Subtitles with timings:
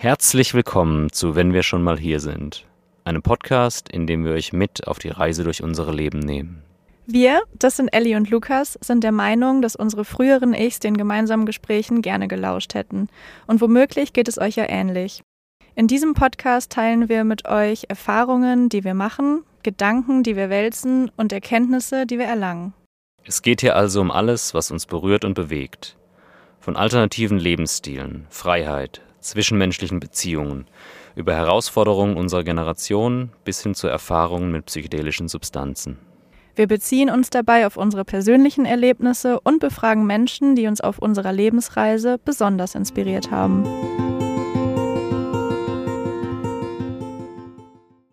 [0.00, 2.64] Herzlich willkommen zu Wenn wir schon mal hier sind,
[3.02, 6.62] einem Podcast, in dem wir euch mit auf die Reise durch unsere Leben nehmen.
[7.06, 11.46] Wir, das sind Ellie und Lukas, sind der Meinung, dass unsere früheren Ichs den gemeinsamen
[11.46, 13.08] Gesprächen gerne gelauscht hätten.
[13.48, 15.24] Und womöglich geht es euch ja ähnlich.
[15.74, 21.10] In diesem Podcast teilen wir mit euch Erfahrungen, die wir machen, Gedanken, die wir wälzen
[21.16, 22.72] und Erkenntnisse, die wir erlangen.
[23.24, 25.96] Es geht hier also um alles, was uns berührt und bewegt.
[26.60, 30.66] Von alternativen Lebensstilen, Freiheit, zwischenmenschlichen Beziehungen,
[31.14, 35.98] über Herausforderungen unserer Generation bis hin zu Erfahrungen mit psychedelischen Substanzen.
[36.54, 41.32] Wir beziehen uns dabei auf unsere persönlichen Erlebnisse und befragen Menschen, die uns auf unserer
[41.32, 43.64] Lebensreise besonders inspiriert haben.